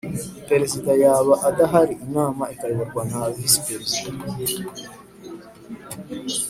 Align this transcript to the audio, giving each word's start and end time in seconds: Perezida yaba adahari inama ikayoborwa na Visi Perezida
Perezida 0.49 0.91
yaba 1.03 1.33
adahari 1.49 1.93
inama 2.05 2.43
ikayoborwa 2.53 3.01
na 3.11 3.19
Visi 3.35 3.59
Perezida 3.67 4.69